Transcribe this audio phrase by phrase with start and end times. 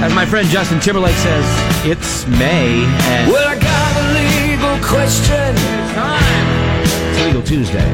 [0.00, 1.44] As my friend Justin Timberlake says,
[1.84, 5.54] it's May and Well, I got a legal question.
[5.56, 6.82] it's time.
[6.84, 7.84] It's Legal Tuesday.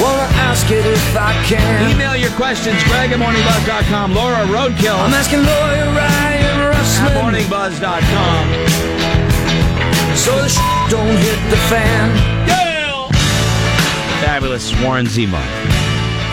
[0.00, 1.90] Wanna ask it if I can.
[1.90, 4.96] Email your questions, Greg at morningbuzz.com, Laura Roadkill.
[4.98, 7.10] I'm asking lawyer Ryan at Russell.
[7.20, 8.44] morningbuzz.com.
[10.16, 10.58] So the sh-
[10.88, 12.16] don't hit the fan.
[12.46, 13.08] Yeah!
[14.20, 15.44] Fabulous Warren Zevon.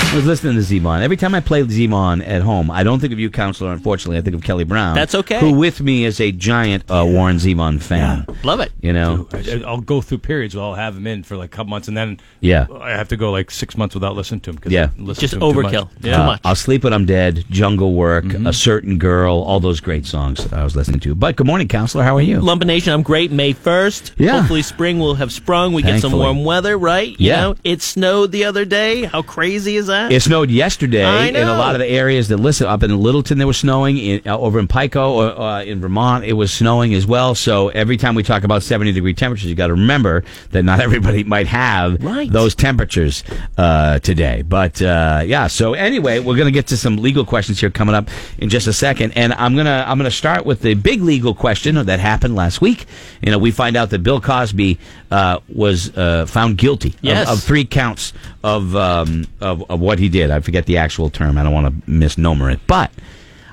[0.09, 1.01] I was listening to Zevon.
[1.01, 3.71] Every time I play Zevon at home, I don't think of you, counselor.
[3.73, 4.95] Unfortunately, I think of Kelly Brown.
[4.95, 5.39] That's okay.
[5.41, 8.25] Who, with me, is a giant uh, Warren Zevon fan.
[8.43, 8.71] Love it.
[8.81, 11.55] You know, I- I'll go through periods where I'll have him in for like a
[11.55, 12.65] couple months, and then Yeah.
[12.81, 14.57] I have to go like six months without listening to him.
[14.57, 14.89] Cause Yeah.
[14.98, 15.73] I listen Just to him too much.
[15.73, 15.89] overkill.
[16.01, 16.15] Yeah.
[16.15, 16.41] Too Uh, much.
[16.45, 17.43] I'll sleep when I'm dead.
[17.51, 18.48] Jungle Work, Mm-hmm.
[18.48, 21.13] A Certain Girl, all those great songs I was listening to.
[21.15, 22.03] But good morning, counselor.
[22.05, 22.39] How are you?
[22.39, 23.31] Lumpination, I'm great.
[23.31, 24.13] May 1st.
[24.17, 24.39] Yeah.
[24.39, 25.73] Hopefully spring will have sprung.
[25.73, 27.09] We get some warm weather, right?
[27.20, 27.41] You Yeah.
[27.41, 29.03] know, it snowed the other day.
[29.03, 29.96] How crazy is that?
[30.11, 33.37] It snowed yesterday in a lot of the areas that listen up in Littleton.
[33.37, 36.23] There was snowing in, uh, over in Pico or uh, in Vermont.
[36.25, 37.35] It was snowing as well.
[37.35, 40.79] So every time we talk about seventy degree temperatures, you got to remember that not
[40.87, 42.31] everybody might have Right.
[42.31, 43.23] those temperatures
[43.57, 44.41] uh, today.
[44.43, 45.48] But uh, yeah.
[45.48, 48.67] So anyway, we're going to get to some legal questions here coming up in just
[48.67, 52.35] a second, and I'm gonna I'm gonna start with the big legal question that happened
[52.35, 52.85] last week.
[53.21, 54.77] You know, we find out that Bill Cosby
[55.11, 60.10] uh, was uh, found guilty of- of three counts of, um, of of what he
[60.10, 60.30] did.
[60.30, 61.38] I forget the actual term.
[61.38, 62.91] I don't want to misnomer it, but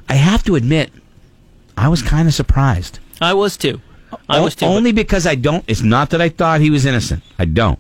[0.09, 0.93] I have to admit,
[1.77, 2.99] I was kind of surprised.
[3.21, 3.81] I was too.
[4.29, 4.67] I was too.
[4.67, 5.65] Only because I don't.
[5.69, 7.23] It's not that I thought he was innocent.
[7.39, 7.79] I don't.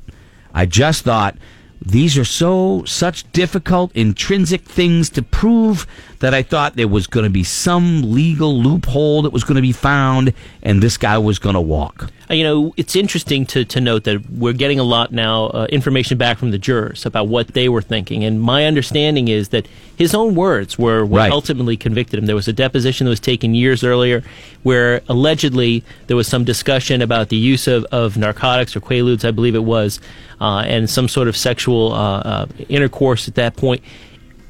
[0.54, 1.36] I just thought
[1.82, 5.86] these are so such difficult intrinsic things to prove
[6.20, 9.62] that I thought there was going to be some legal loophole that was going to
[9.62, 12.08] be found, and this guy was going to walk.
[12.30, 15.66] Uh, you know, it's interesting to, to note that we're getting a lot now uh,
[15.70, 18.24] information back from the jurors about what they were thinking.
[18.24, 21.32] And my understanding is that his own words were what Right.
[21.32, 22.26] ultimately convicted him.
[22.26, 24.22] There was a deposition that was taken years earlier
[24.62, 29.30] where allegedly there was some discussion about the use of, of narcotics or quaaludes, I
[29.30, 30.00] believe it was,
[30.40, 33.82] uh, and some sort of sexual uh, uh, intercourse at that point.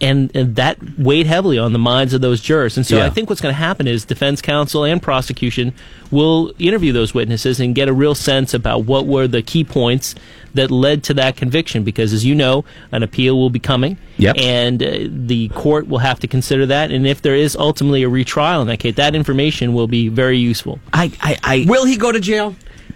[0.04, 2.76] And, and that weighed heavily on the minds of those jurors.
[2.76, 3.06] And so Yeah.
[3.06, 5.72] I think what's going to happen is defense counsel and prosecution
[6.10, 10.15] will interview those witnesses and get a real sense about what were the key points
[10.53, 11.84] that led to that conviction.
[11.84, 14.37] Because as you know, an appeal will be coming, Yep.
[14.38, 16.91] and uh, the court will have to consider that.
[16.92, 20.38] And if there is ultimately a retrial in that case, that information will be very
[20.38, 20.78] useful.
[20.92, 22.54] I, I, I Will he go to jail?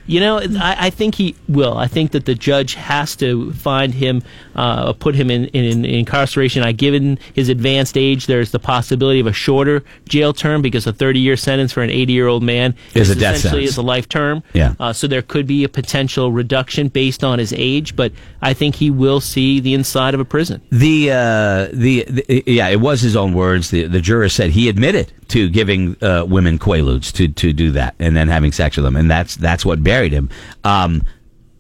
[0.08, 1.76] You know, I, I think he will.
[1.76, 4.22] I think that the judge has to find him,
[4.56, 6.62] uh, put him in, in, in incarceration.
[6.62, 10.92] I given his advanced age, there's the possibility of a shorter jail term because a
[10.94, 13.70] 30 year sentence for an 80 year old man Is a death essentially sentence.
[13.72, 14.42] is a life term.
[14.54, 14.74] Yeah.
[14.80, 18.76] Uh, so there could be a potential reduction based on his age, but I think
[18.76, 20.62] he will see the inside of a prison.
[20.70, 23.70] The, uh, the the yeah, it was his own words.
[23.70, 27.94] The the juror said he admitted to giving uh, women quaaludes to to do that
[27.98, 30.28] and then having sex with them, and that's that's what buried him.
[30.64, 31.04] Um,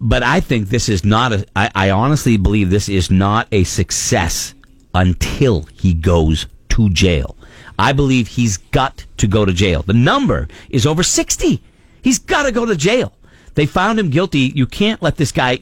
[0.00, 1.46] but I think this is not a.
[1.56, 4.54] I, I honestly believe this is not a success
[4.94, 7.36] until he goes to jail.
[7.78, 9.82] I believe he's got to go to jail.
[9.82, 11.62] The number is over sixty.
[12.02, 13.12] He's got to go to jail.
[13.54, 14.52] They found him guilty.
[14.54, 15.58] You can't let this guy,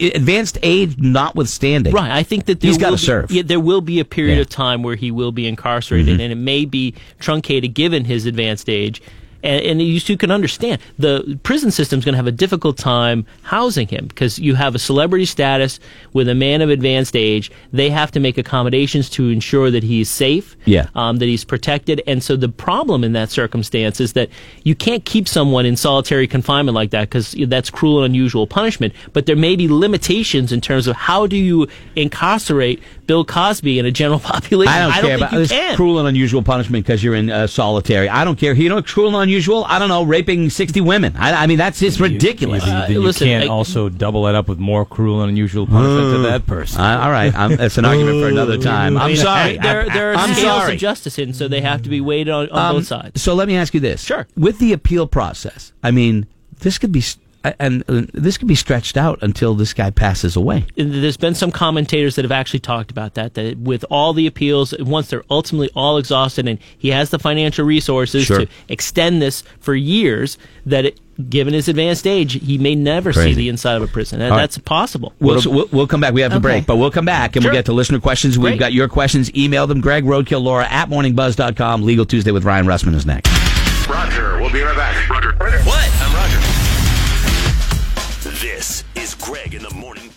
[0.00, 1.92] advanced age notwithstanding.
[1.92, 2.10] Right.
[2.10, 3.30] I think that there He's will be- serve.
[3.30, 4.42] Yeah, there will be a period Yeah.
[4.42, 6.20] of time where he will be incarcerated, mm-hmm.
[6.20, 9.02] and it may be truncated given his advanced age.
[9.44, 12.78] And, and you two can understand the prison system is going to have a difficult
[12.78, 15.78] time housing him because you have a celebrity status
[16.14, 17.52] with a man of advanced age.
[17.72, 20.88] They have to make accommodations to ensure that he's safe, Yeah.
[20.94, 22.00] um, that he's protected.
[22.06, 24.30] And so the problem in that circumstance is that
[24.62, 28.94] you can't keep someone in solitary confinement like that because that's cruel and unusual punishment.
[29.12, 33.84] But there may be limitations in terms of how do you incarcerate Bill Cosby in
[33.84, 34.72] a general population.
[34.72, 35.76] I don't care think about you this can.
[35.76, 38.08] cruel and unusual punishment because you're in uh, solitary.
[38.08, 38.54] I don't care.
[38.54, 39.33] You know, cruel and unusual.
[39.66, 41.14] I don't know, raping sixty women.
[41.16, 42.64] I, I mean, that's just ridiculous.
[42.64, 45.66] Maybe Uh, you listen, can't I- also double it up with more cruel and unusual
[45.66, 46.80] punishment to that person.
[46.80, 48.96] Uh, all right, I'm, that's an argument for another time.
[48.96, 49.56] I I'm sorry.
[49.58, 50.74] There, there are I'm scales sorry.
[50.74, 53.22] of justice in, so they have to be weighed on, on Um, both sides.
[53.22, 54.26] So let me ask you this: Sure.
[54.36, 56.26] with the appeal process, I mean,
[56.60, 57.02] this could be
[57.44, 60.64] s- and uh, this could be stretched out until this guy passes away.
[60.76, 64.74] there's been some commentators that have actually talked about that that with all the appeals
[64.80, 68.40] once they're ultimately all exhausted and he has the financial resources Sure.
[68.40, 71.00] to extend this for years that it,
[71.30, 74.36] given his advanced age he may never see the inside of a prison and All
[74.36, 74.42] right.
[74.42, 76.12] that's possible We'll, so we'll, we'll come back.
[76.14, 76.42] We have to Okay.
[76.42, 77.52] break, but we'll come back and Sure.
[77.52, 78.36] we'll get to listener questions.
[78.36, 78.58] We've Great.
[78.58, 79.32] got your questions.
[79.36, 79.80] Email them.
[79.80, 81.82] Greg Roadkill Laura at morningbuzz.com.
[81.84, 83.30] Legal Tuesday with Ryan Russman is next.
[83.88, 85.08] Roger, we'll be right back.
[85.08, 85.32] Roger.
[85.36, 85.90] What?
[86.02, 86.73] I'm Roger.
[88.24, 90.14] This is Greg in the Morning Buzz.